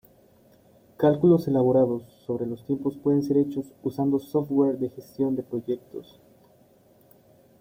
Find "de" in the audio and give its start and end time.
4.79-4.89, 5.35-5.43